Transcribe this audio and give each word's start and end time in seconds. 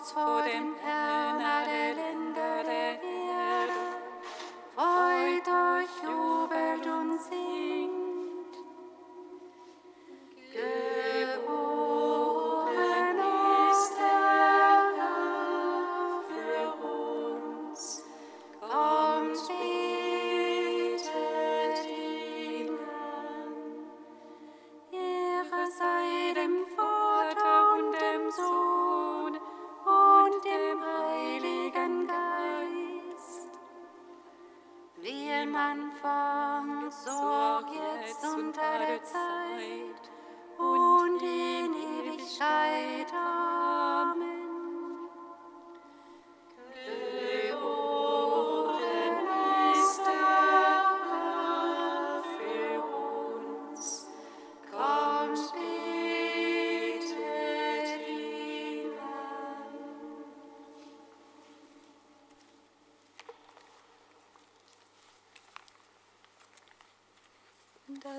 Jauchzt 0.00 0.12
vor 0.14 0.39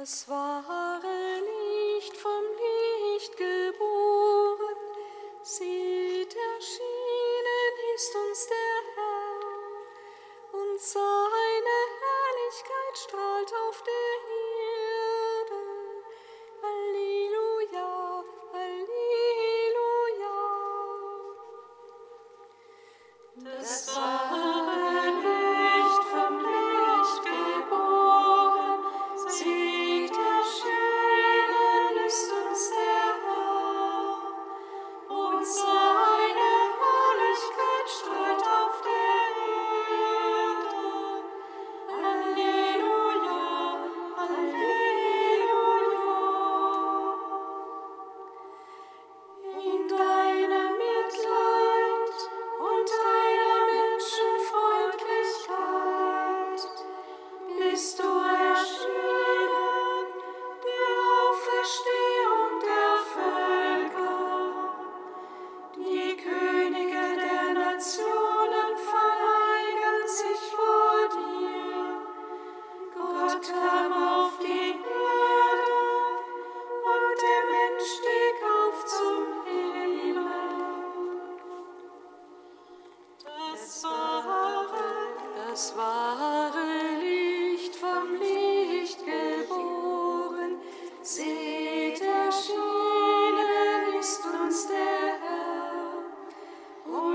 Das 0.02 0.28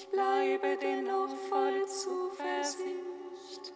Ich 0.00 0.08
bleibe 0.08 0.78
dennoch 0.80 1.28
voll 1.50 1.86
Zuversicht. 1.86 3.74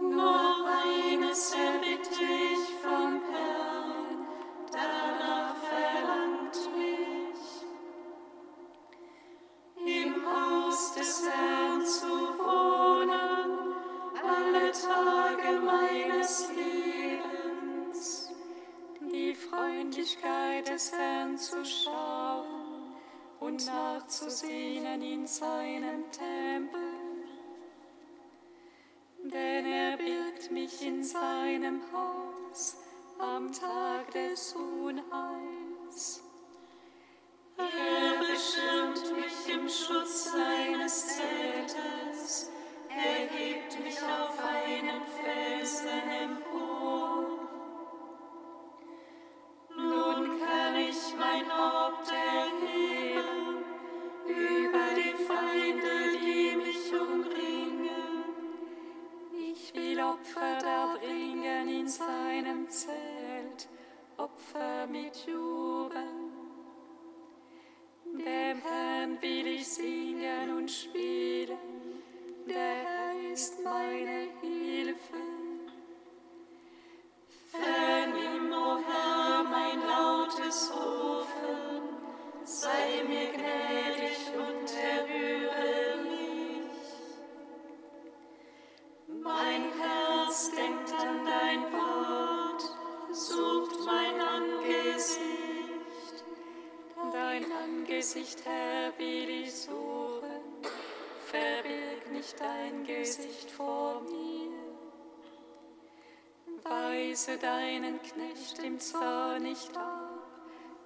Nur 0.00 0.68
eines 0.68 1.52
erbitte 1.52 2.22
ich 2.22 2.74
vom 2.80 3.20
Herrn, 3.28 4.28
danach 4.70 5.56
verlangt 5.56 6.58
mich, 6.76 7.42
im 9.84 10.14
Haus 10.24 10.94
des 10.94 11.24
Herrn 11.28 11.84
zu 11.84 12.06
wohnen, 12.38 13.74
alle 14.22 14.70
Tage 14.70 15.60
meines 15.60 16.50
Lebens, 16.54 18.30
die 19.00 19.34
Freundlichkeit 19.34 20.68
des 20.68 20.92
Herrn 20.92 21.36
zu 21.36 21.64
schauen 21.64 22.17
und 23.58 23.66
nachzusehnen 23.66 25.02
in 25.02 25.26
seinem 25.26 26.04
Tempel. 26.12 26.80
Denn 29.24 29.66
er 29.66 29.96
birgt 29.96 30.50
mich 30.52 30.82
in 30.82 31.02
seinem 31.02 31.80
Haus 31.92 32.76
am 33.18 33.52
Tag 33.52 34.12
des 34.12 34.54
Unheils. 34.54 36.22
Er 37.56 38.20
beschirmt 38.20 39.16
mich 39.16 39.54
im 39.54 39.68
Schutz 39.68 40.30
seines 40.32 41.16
Zeltes, 41.16 42.50
er 42.88 43.26
hebt 43.26 43.82
mich 43.82 43.98
auf 44.00 44.38
einen 44.38 45.02
Felsen 45.20 46.10
empor. 46.22 47.37
Weise 106.68 107.38
deinen 107.38 107.98
Knecht 108.02 108.58
im 108.62 108.78
Zorn 108.78 109.42
nicht 109.42 109.74
ab, 109.76 110.22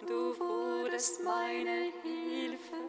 du 0.07 0.39
wurdest 0.39 1.25
meine 1.25 1.93
Hilfe. 2.03 2.82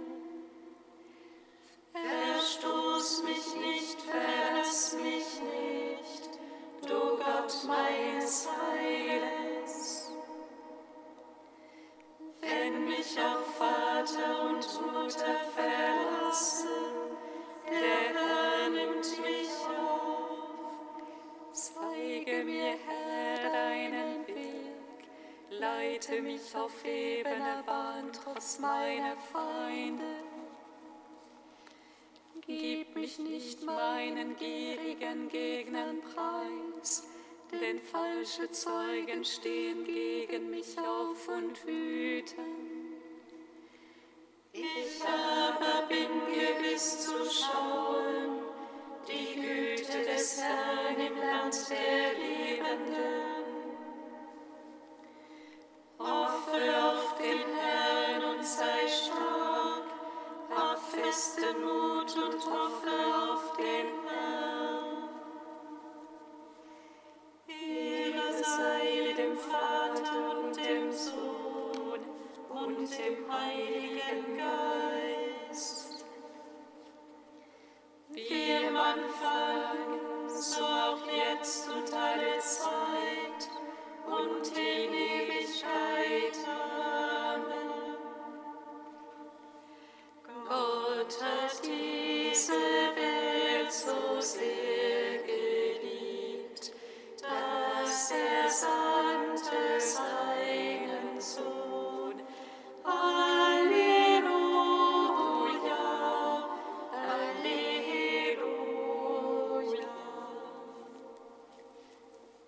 Gib 32.45 32.93
mich 32.93 33.19
nicht 33.19 33.63
meinen 33.63 34.35
gierigen 34.35 35.29
Gegnern 35.29 36.01
preis, 36.01 37.07
denn 37.49 37.79
falsche 37.79 38.51
Zeugen 38.51 39.23
stehen 39.23 39.85
gegen 39.85 40.49
mich 40.49 40.77
auf 40.77 41.29
und 41.29 41.65
wüten. 41.65 42.72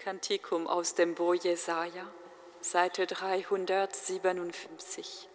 Kantikum 0.05 0.67
aus 0.67 0.93
dem 0.93 1.15
Bo 1.15 1.33
Jesaja, 1.33 2.07
Seite 2.61 3.07
357. 3.07 5.27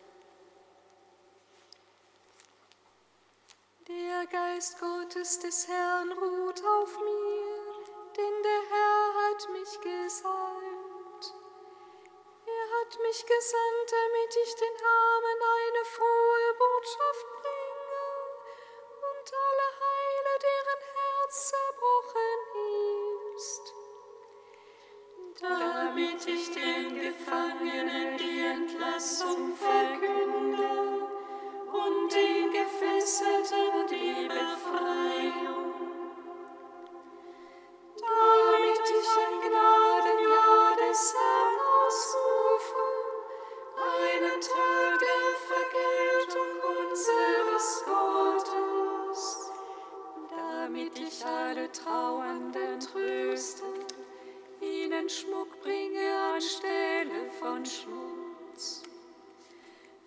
Der 3.89 4.27
Geist 4.27 4.79
Gottes 4.79 5.41
des 5.41 5.67
Herrn 5.67 6.12
ruht 6.12 6.62
auf 6.65 6.97
mir, 7.00 7.83
denn 8.17 8.43
der 8.45 8.62
Herr 8.71 9.15
hat 9.25 9.49
mich 9.50 9.81
gesalbt. 9.81 11.35
Er 12.47 12.71
hat 12.79 12.97
mich 13.03 13.27
gesandt, 13.27 13.91
damit 13.91 14.37
ich 14.45 14.55
den 14.55 14.77
Armen 14.87 15.43
eine 15.59 15.85
frohe 15.85 16.55
Botschaft 16.57 17.39
ich 26.27 26.50
den 26.50 26.95
Gefangenen 26.95 28.19
die 28.19 28.41
Entlassung 28.41 29.55
verkünde 29.57 31.09
und 31.73 32.12
den 32.12 32.50
Gefesselten 32.53 33.87
die 33.91 34.29
Befreiung. 34.29 35.10
Von 57.61 57.67
Schmutz. 57.67 58.83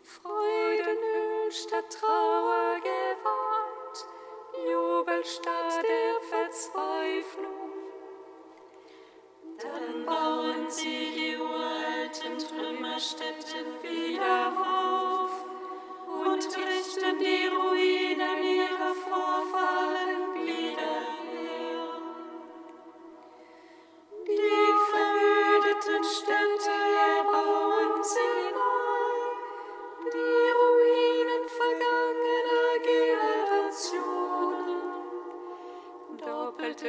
Freudenöl 0.02 1.52
statt 1.52 1.90
Trauer 1.90 2.80
gewahrt, 2.82 4.08
Jubel 4.66 5.24
statt 5.24 5.63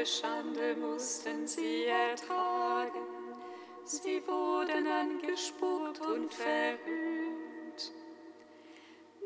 Schande 0.06 0.76
mussten 0.76 1.46
sie 1.46 1.84
ertragen, 1.84 3.06
sie 3.84 4.22
wurden 4.26 4.86
angespuckt 4.86 5.98
und 6.00 6.32
verhöhnt. 6.34 7.92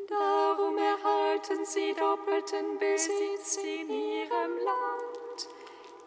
Darum 0.08 0.78
erhalten 0.78 1.64
sie 1.64 1.94
doppelten 1.94 2.78
Besitz 2.78 3.56
in 3.56 3.90
ihrem 3.90 4.56
Land, 4.58 5.48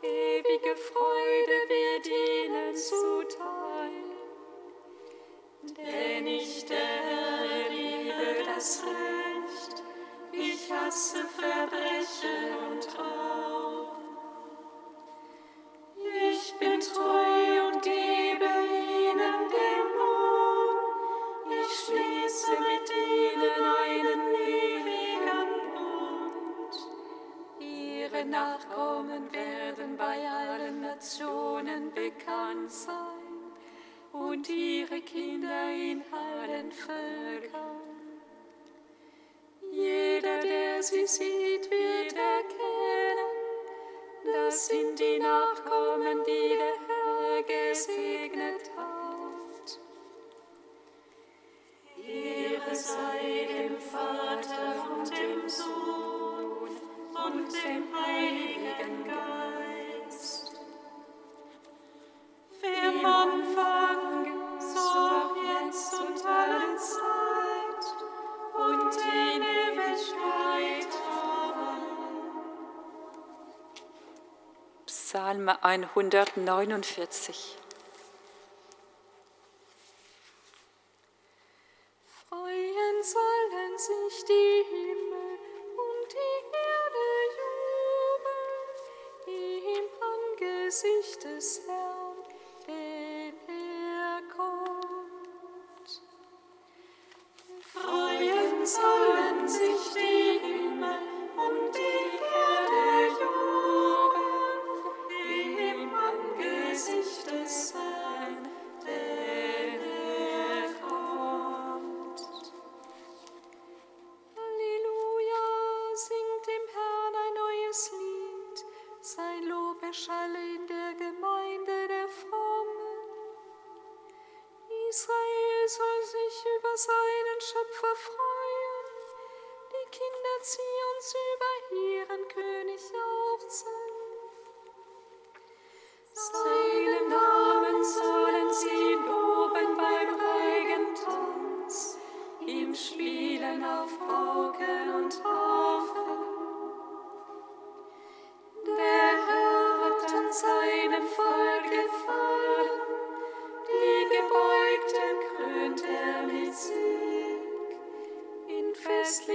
ewige 0.01 0.75
Freude 0.77 1.57
wird 1.67 2.07
ihnen 2.07 2.75
zuteil. 2.75 3.91
Denn 5.77 6.27
ich, 6.27 6.65
der 6.65 6.77
Herr, 6.77 7.69
liebe 7.69 8.43
das 8.45 8.83
Recht, 8.83 9.83
ich 10.31 10.71
hasse 10.71 11.25
Verbrechen 11.25 12.71
und 12.71 12.83
Trauer. 12.83 13.40
Bin 16.61 16.79
treu 16.79 17.67
und 17.67 17.81
gebe 17.81 18.45
ihnen 18.45 19.39
den 19.55 19.85
Lohn. 19.97 20.77
Ich 21.59 21.71
schließe 21.81 22.51
mit 22.69 22.87
ihnen 23.13 23.59
einen 23.87 24.21
ewigen 24.35 25.51
Bund. 25.73 26.73
Ihre 27.59 28.25
Nachkommen 28.25 29.33
werden 29.33 29.97
bei 29.97 30.17
allen 30.29 30.81
Nationen 30.81 31.91
bekannt 31.93 32.71
sein 32.71 32.93
und 34.13 34.47
ihre 34.47 35.01
Kinder 35.01 35.71
in 35.71 36.03
allen 36.11 36.71
Völkern. 36.71 37.81
Jeder, 39.71 40.41
der 40.41 40.83
sie 40.83 41.07
sieht, 41.07 41.71
wird 41.71 42.13
erkennen 42.13 43.41
das 44.23 44.67
sind 44.67 44.99
die 44.99 45.17
Nachkommen, 45.17 45.40
Psalm 75.59 75.83
149. 75.93 77.60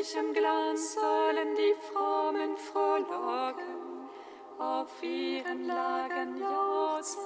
festlichem 0.07 0.33
Glanz 0.33 0.95
sollen 0.95 1.55
die 1.57 1.75
Frommen 1.81 2.57
frohlocken, 2.57 4.09
auf 4.59 5.03
ihren 5.03 5.67
Lagern 5.67 6.39
jauchzen. 6.39 7.21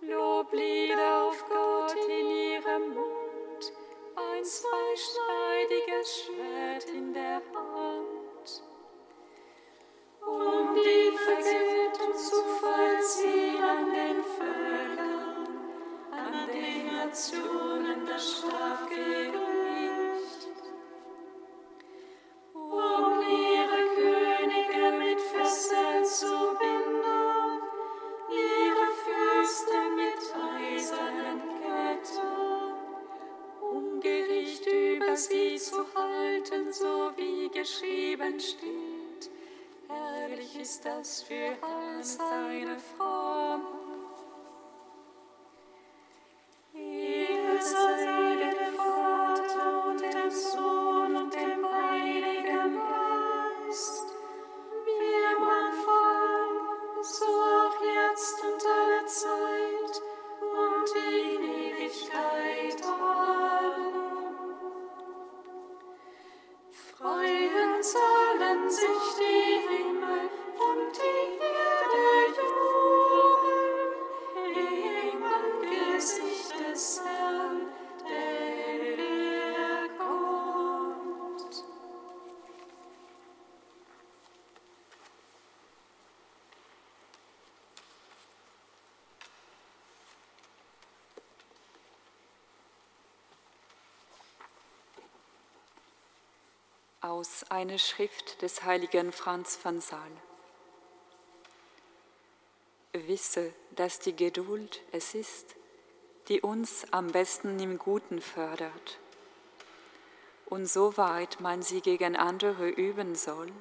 Loblieder 0.00 1.24
auf 1.24 1.44
Gott 1.48 1.94
in 2.08 2.26
ihrem 2.26 2.94
Mund, 2.94 3.72
ein 4.16 4.44
zweischneidiges 4.44 6.24
Schwert 6.24 6.84
in 6.94 7.12
der 7.12 7.40
steht. 38.58 39.30
Herrlich 39.88 40.60
ist 40.60 40.84
das 40.84 41.22
für 41.22 41.56
all 41.62 42.02
seine 42.02 42.78
Frommen. 42.78 43.86
Aus 97.06 97.44
einer 97.50 97.78
Schrift 97.78 98.42
des 98.42 98.64
heiligen 98.64 99.12
Franz 99.12 99.54
von 99.54 99.80
Sal. 99.80 100.10
Wisse, 102.92 103.52
dass 103.76 104.00
die 104.00 104.16
Geduld 104.16 104.80
es 104.90 105.14
ist, 105.14 105.54
die 106.28 106.40
uns 106.40 106.92
am 106.92 107.08
besten 107.08 107.60
im 107.60 107.78
Guten 107.78 108.20
fördert. 108.20 108.98
Und 110.46 110.66
soweit 110.66 111.40
man 111.40 111.62
sie 111.62 111.80
gegen 111.80 112.16
andere 112.16 112.68
üben 112.68 113.14
soll, 113.14 113.52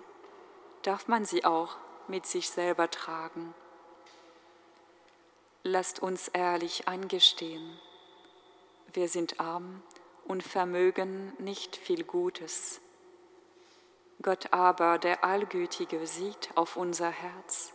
darf 0.82 1.08
man 1.08 1.26
sie 1.26 1.46
auch 1.46 1.78
mit 2.08 2.26
sich 2.26 2.50
selber 2.50 2.90
tragen. 2.90 3.54
Lasst 5.64 6.00
uns 6.00 6.30
ehrlich 6.30 6.88
eingestehen, 6.88 7.80
wir 8.94 9.08
sind 9.08 9.40
arm 9.40 9.84
und 10.26 10.42
vermögen 10.42 11.34
nicht 11.38 11.76
viel 11.76 12.04
Gutes. 12.04 12.82
Gott 14.22 14.54
aber, 14.54 14.98
der 14.98 15.24
Allgütige, 15.24 16.06
sieht 16.08 16.50
auf 16.56 16.78
unser 16.78 17.10
Herz. 17.10 17.74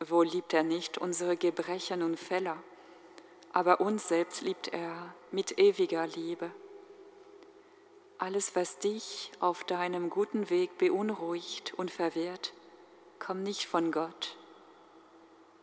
Wo 0.00 0.22
liebt 0.22 0.52
er 0.52 0.62
nicht 0.62 0.98
unsere 0.98 1.36
Gebrechen 1.36 2.02
und 2.02 2.18
Fälle, 2.18 2.56
aber 3.52 3.80
uns 3.80 4.08
selbst 4.08 4.42
liebt 4.42 4.68
er 4.68 5.14
mit 5.30 5.58
ewiger 5.58 6.06
Liebe. 6.06 6.50
Alles, 8.18 8.54
was 8.54 8.78
dich 8.78 9.32
auf 9.40 9.64
deinem 9.64 10.10
guten 10.10 10.48
Weg 10.50 10.78
beunruhigt 10.78 11.74
und 11.74 11.90
verwirrt, 11.90 12.52
kommt 13.18 13.42
nicht 13.42 13.66
von 13.66 13.90
Gott. 13.90 14.36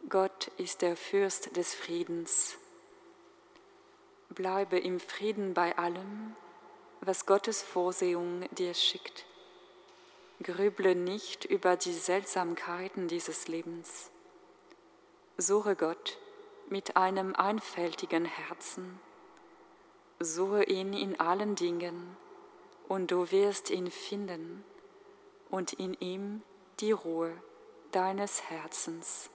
Gott 0.07 0.51
ist 0.57 0.81
der 0.81 0.95
Fürst 0.95 1.55
des 1.55 1.73
Friedens. 1.73 2.57
Bleibe 4.29 4.79
im 4.79 4.99
Frieden 4.99 5.53
bei 5.53 5.77
allem, 5.77 6.35
was 7.01 7.25
Gottes 7.25 7.61
Vorsehung 7.61 8.43
dir 8.51 8.73
schickt. 8.73 9.25
Grüble 10.43 10.95
nicht 10.95 11.45
über 11.45 11.75
die 11.75 11.93
Seltsamkeiten 11.93 13.07
dieses 13.07 13.47
Lebens. 13.47 14.09
Suche 15.37 15.75
Gott 15.75 16.17
mit 16.69 16.97
einem 16.97 17.35
einfältigen 17.35 18.25
Herzen. 18.25 18.99
Suche 20.19 20.63
ihn 20.63 20.93
in 20.93 21.19
allen 21.19 21.55
Dingen 21.55 22.17
und 22.87 23.11
du 23.11 23.31
wirst 23.31 23.69
ihn 23.69 23.89
finden 23.89 24.63
und 25.49 25.73
in 25.73 25.93
ihm 25.95 26.41
die 26.79 26.91
Ruhe 26.91 27.31
deines 27.91 28.49
Herzens. 28.49 29.29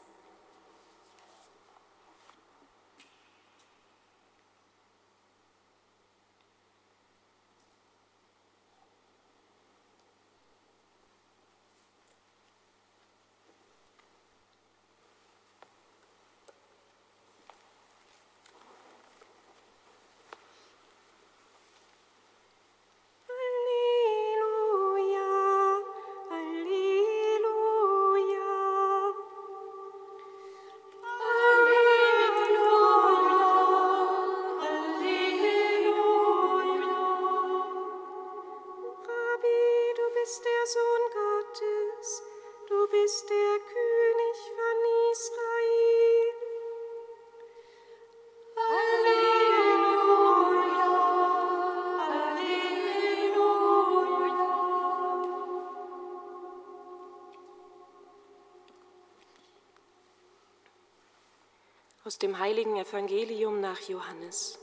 Aus 62.14 62.20
dem 62.20 62.38
heiligen 62.38 62.76
Evangelium 62.76 63.60
nach 63.60 63.80
Johannes. 63.88 64.56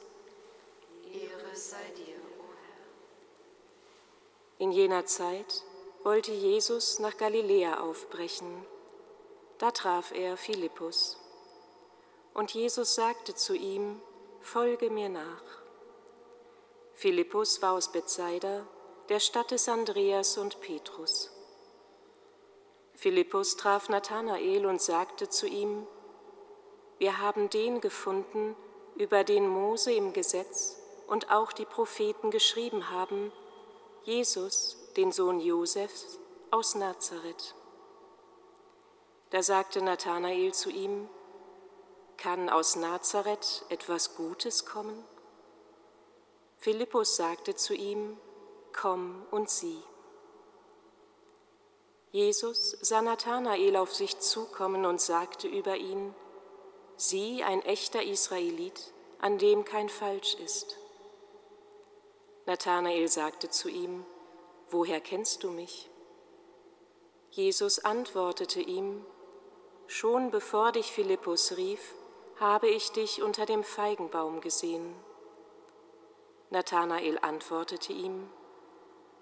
Ehre 1.03 1.53
sei 1.53 1.83
dir, 1.97 2.15
o 2.39 2.45
Herr. 2.63 2.85
In 4.59 4.71
jener 4.71 5.05
Zeit 5.05 5.61
wollte 6.03 6.31
Jesus 6.31 6.99
nach 6.99 7.17
Galiläa 7.17 7.81
aufbrechen. 7.81 8.65
Da 9.57 9.71
traf 9.71 10.13
er 10.13 10.37
Philippus. 10.37 11.17
Und 12.33 12.53
Jesus 12.53 12.95
sagte 12.95 13.35
zu 13.35 13.53
ihm, 13.53 13.99
Folge 14.39 14.89
mir 14.89 15.09
nach. 15.09 15.43
Philippus 16.93 17.61
war 17.61 17.73
aus 17.73 17.91
Bethsaida, 17.91 18.65
der 19.09 19.19
Stadt 19.19 19.51
des 19.51 19.67
Andreas 19.67 20.37
und 20.37 20.61
Petrus. 20.61 21.29
Philippus 22.95 23.57
traf 23.57 23.89
Nathanael 23.89 24.65
und 24.65 24.81
sagte 24.81 25.27
zu 25.27 25.47
ihm, 25.47 25.85
wir 27.01 27.17
haben 27.17 27.49
den 27.49 27.81
gefunden, 27.81 28.55
über 28.95 29.23
den 29.23 29.47
Mose 29.47 29.91
im 29.91 30.13
Gesetz 30.13 30.77
und 31.07 31.31
auch 31.31 31.51
die 31.51 31.65
Propheten 31.65 32.29
geschrieben 32.29 32.91
haben, 32.91 33.31
Jesus, 34.03 34.77
den 34.95 35.11
Sohn 35.11 35.39
Josefs 35.39 36.19
aus 36.51 36.75
Nazareth. 36.75 37.55
Da 39.31 39.41
sagte 39.41 39.81
Nathanael 39.81 40.53
zu 40.53 40.69
ihm, 40.69 41.09
kann 42.17 42.51
aus 42.51 42.75
Nazareth 42.75 43.65
etwas 43.69 44.15
Gutes 44.15 44.67
kommen? 44.67 45.03
Philippus 46.59 47.15
sagte 47.15 47.55
zu 47.55 47.73
ihm, 47.73 48.15
komm 48.79 49.25
und 49.31 49.49
sieh. 49.49 49.81
Jesus 52.11 52.77
sah 52.79 53.01
Nathanael 53.01 53.75
auf 53.75 53.91
sich 53.91 54.19
zukommen 54.19 54.85
und 54.85 55.01
sagte 55.01 55.47
über 55.47 55.77
ihn, 55.77 56.13
sie 57.01 57.43
ein 57.43 57.63
echter 57.63 58.03
Israelit, 58.03 58.93
an 59.19 59.39
dem 59.39 59.65
kein 59.65 59.89
Falsch 59.89 60.35
ist. 60.35 60.77
Nathanael 62.45 63.07
sagte 63.07 63.49
zu 63.49 63.69
ihm, 63.69 64.05
Woher 64.69 65.01
kennst 65.01 65.43
du 65.43 65.49
mich? 65.49 65.89
Jesus 67.31 67.79
antwortete 67.79 68.61
ihm, 68.61 69.03
Schon 69.87 70.29
bevor 70.29 70.71
dich 70.71 70.91
Philippus 70.91 71.57
rief, 71.57 71.95
habe 72.39 72.67
ich 72.67 72.91
dich 72.91 73.21
unter 73.23 73.45
dem 73.45 73.63
Feigenbaum 73.63 74.39
gesehen. 74.39 74.95
Nathanael 76.51 77.17
antwortete 77.21 77.93
ihm, 77.93 78.29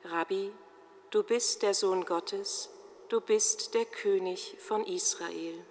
Rabbi, 0.04 0.52
du 1.12 1.24
bist 1.24 1.64
der 1.64 1.74
Sohn 1.74 2.06
Gottes, 2.06 2.70
du 3.08 3.22
bist 3.22 3.74
der 3.74 3.86
König 3.86 4.58
von 4.60 4.86
Israel. 4.86 5.66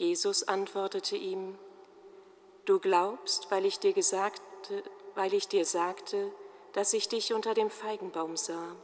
Jesus 0.00 0.44
antwortete 0.44 1.14
ihm, 1.14 1.58
Du 2.64 2.80
glaubst, 2.80 3.50
weil 3.50 3.66
ich 3.66 3.80
dir, 3.80 3.92
gesagte, 3.92 4.82
weil 5.14 5.34
ich 5.34 5.46
dir 5.46 5.66
sagte, 5.66 6.32
dass 6.72 6.94
ich 6.94 7.10
dich 7.10 7.34
unter 7.34 7.52
dem 7.52 7.68
Feigenbaum 7.68 8.34
sah. 8.38 8.76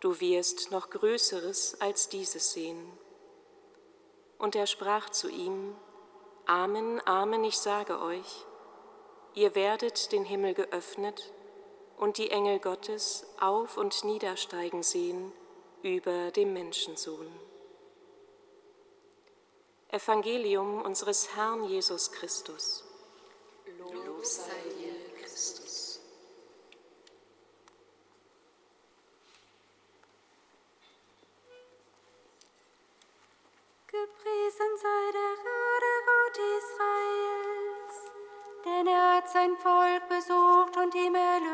Du 0.00 0.20
wirst 0.20 0.70
noch 0.70 0.90
Größeres 0.90 1.80
als 1.80 2.10
dieses 2.10 2.52
sehen. 2.52 2.86
Und 4.36 4.56
er 4.56 4.66
sprach 4.66 5.08
zu 5.08 5.30
ihm, 5.30 5.74
Amen, 6.44 7.00
Amen, 7.06 7.42
ich 7.42 7.56
sage 7.56 7.98
euch, 8.02 8.44
ihr 9.32 9.54
werdet 9.54 10.12
den 10.12 10.26
Himmel 10.26 10.52
geöffnet 10.52 11.32
und 11.96 12.18
die 12.18 12.30
Engel 12.30 12.58
Gottes 12.58 13.24
auf 13.40 13.78
und 13.78 14.04
niedersteigen 14.04 14.82
sehen 14.82 15.32
über 15.82 16.30
dem 16.30 16.52
Menschensohn. 16.52 17.43
Evangelium 19.94 20.82
unseres 20.82 21.36
Herrn 21.36 21.62
Jesus 21.62 22.10
Christus. 22.10 22.82
Lob 23.78 24.24
sei 24.26 24.42
dir, 24.76 25.20
Christus. 25.20 26.00
Gepriesen 33.86 34.72
sei 34.82 35.12
der 35.12 35.34
Gott 36.08 36.38
Israels, 36.58 37.96
denn 38.64 38.86
er 38.88 39.16
hat 39.18 39.30
sein 39.30 39.56
Volk 39.58 40.08
besucht 40.08 40.76
und 40.76 40.92
ihm 40.96 41.14
Erlösung 41.14 41.53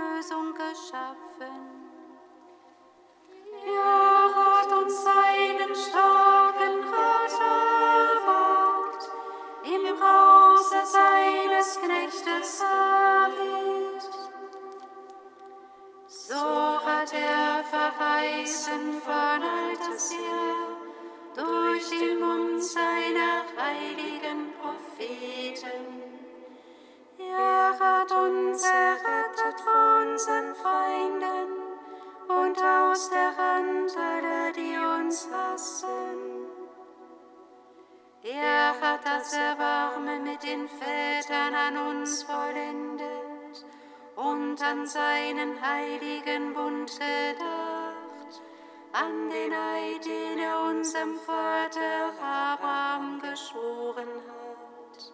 an 48.93 49.31
den 49.31 49.53
Eid, 49.53 50.05
den 50.05 50.39
er 50.39 50.63
unserem 50.63 51.19
Vater 51.21 52.13
Abraham 52.21 53.21
geschworen 53.21 54.09
hat. 54.27 55.13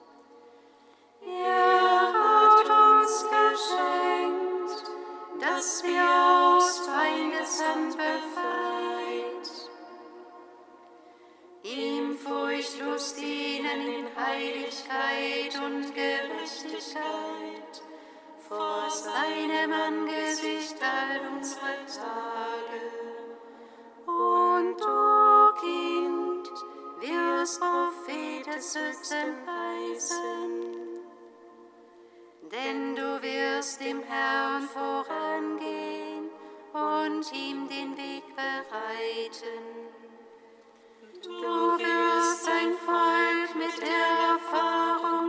Er 1.23 2.12
hat 2.12 2.69
uns 2.69 3.25
geschenkt, 3.25 4.91
dass 5.41 5.83
wir 5.85 6.03
aus 6.03 6.81
Feindeshand 6.87 7.97
befreit, 7.97 9.71
ihm 11.62 12.17
furchtlos 12.17 13.15
dienen 13.15 13.87
in 13.87 14.07
Heiligkeit 14.17 15.61
und 15.62 15.95
Gerechtigkeit, 15.95 17.83
vor 18.49 18.89
seinem 18.89 19.73
Angesicht 19.73 20.77
all 20.81 21.37
unsere 21.37 21.85
Tage. 21.87 22.96
Du, 24.79 25.61
Kind, 25.61 26.51
wirst 27.01 27.61
Prophet 27.61 28.47
des 28.47 28.79
Höchsten 28.79 29.47
denn 32.53 32.95
du 32.95 33.23
wirst 33.23 33.81
dem 33.81 34.03
Herrn 34.03 34.69
vorangehen 34.69 36.31
und 36.73 37.33
ihm 37.33 37.69
den 37.69 37.97
Weg 37.97 38.25
bereiten. 38.35 39.65
Du 41.23 41.79
wirst 41.79 42.45
sein 42.45 42.75
Volk 42.85 43.57
mit 43.57 43.81
der 43.81 44.35
Erfahrung 44.35 45.29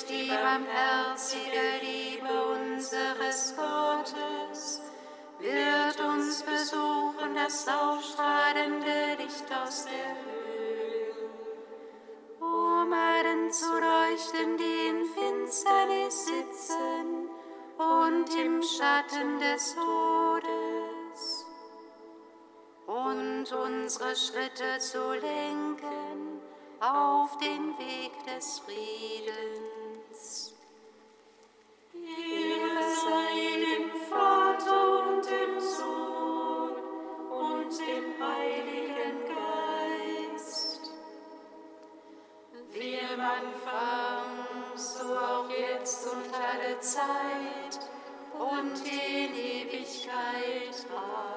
Durch 0.00 0.18
die 0.18 0.30
barmherzige 0.30 1.80
Liebe 1.82 2.28
unseres 2.54 3.54
Gottes 3.54 4.80
wird 5.38 6.00
uns 6.00 6.42
besuchen 6.42 7.34
das 7.34 7.66
aufstrahlende 7.68 9.16
Licht 9.18 9.44
aus 9.52 9.84
der 9.84 10.14
Höhe, 10.24 11.14
um 12.40 12.92
allen 12.92 13.50
zu 13.52 13.66
leuchten, 13.72 14.56
die 14.56 14.88
in 14.88 15.04
Finsternis 15.06 16.26
sitzen 16.26 17.28
und 17.76 18.34
im 18.38 18.62
Schatten 18.62 19.38
des 19.38 19.74
Todes, 19.74 21.46
und 22.86 23.52
unsere 23.52 24.16
Schritte 24.16 24.78
zu 24.78 25.12
lenken 25.12 26.40
auf 26.80 27.36
den 27.38 27.76
Weg 27.78 28.12
des 28.24 28.60
Friedens. 28.60 29.79
Zeit 46.80 47.78
und 48.38 48.86
in 48.86 49.34
Ewigkeit. 49.34 50.86
Amen. 50.90 51.29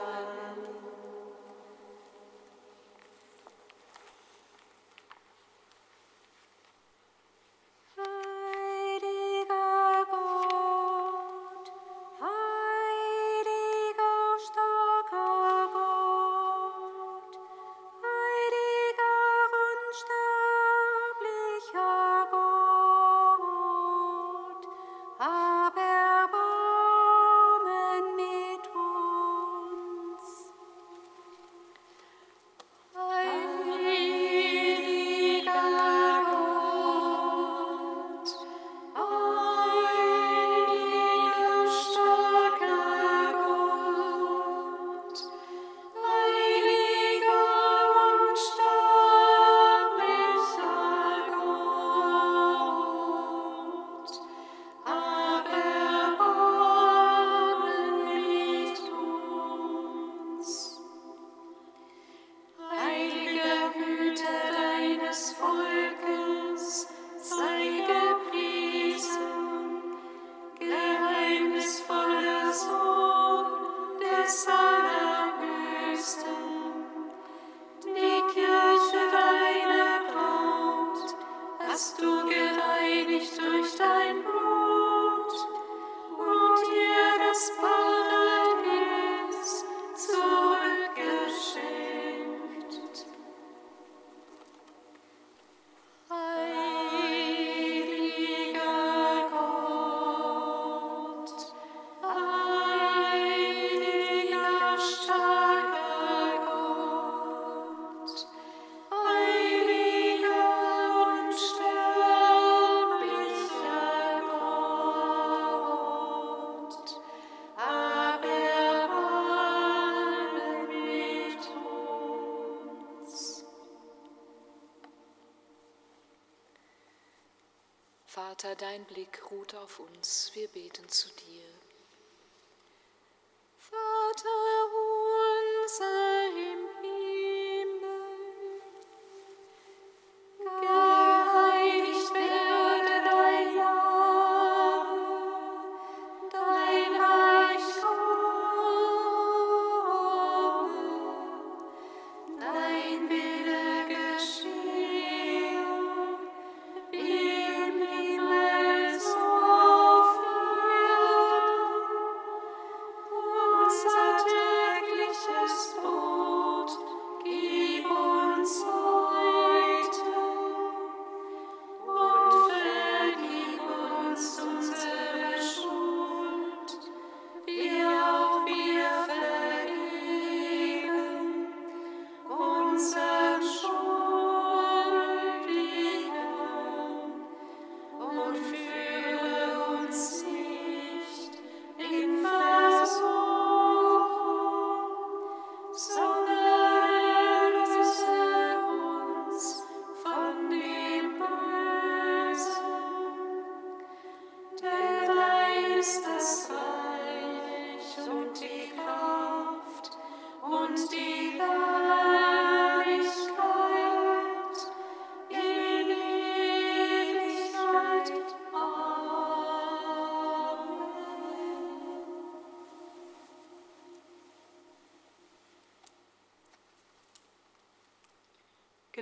Blick 129.04 129.32
ruht 129.32 129.54
auf 129.56 129.80
uns, 129.80 130.32
wir 130.34 130.48
beten 130.48 130.88
zu 130.88 131.10
dir. 131.10 131.53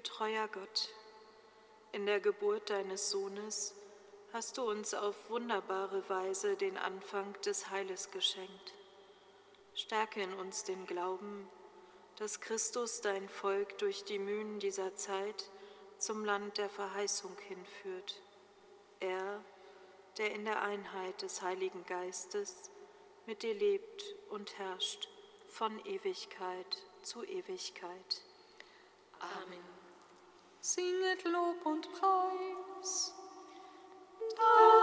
Getreuer 0.04 0.48
Gott, 0.48 0.90
in 1.92 2.08
der 2.08 2.20
Geburt 2.20 2.72
deines 2.72 3.12
Sohnes 3.12 3.76
hast 4.34 4.58
du 4.58 4.68
uns 4.68 4.96
auf 4.96 5.30
wunderbare 5.30 6.10
Weise 6.10 6.58
den 6.58 6.76
Anfang 6.76 7.40
des 7.42 7.70
Heiles 7.70 8.10
geschenkt. 8.10 8.74
Stärke 9.76 10.24
in 10.24 10.34
uns 10.34 10.64
den 10.64 10.88
Glauben, 10.88 11.48
dass 12.16 12.42
Christus 12.42 13.02
dein 13.02 13.30
Volk 13.30 13.78
durch 13.78 14.04
die 14.04 14.18
Mühen 14.18 14.58
dieser 14.58 14.96
Zeit 14.96 15.52
zum 16.00 16.26
Land 16.26 16.58
der 16.58 16.72
Verheißung 16.72 17.38
hinführt. 17.48 18.24
Er, 19.02 19.46
der 20.18 20.34
in 20.34 20.46
der 20.46 20.64
Einheit 20.64 21.22
des 21.22 21.44
Heiligen 21.44 21.86
Geistes 21.86 22.72
mit 23.28 23.44
dir 23.44 23.54
lebt 23.54 24.16
und 24.32 24.58
herrscht 24.58 25.10
von 25.48 25.78
Ewigkeit 25.86 26.84
zu 27.04 27.24
Ewigkeit. 27.24 28.24
Amen. 29.20 29.81
Singet 30.64 31.24
Lob 31.24 31.66
und 31.66 31.92
Preis. 31.92 33.16
Dank 34.38 34.81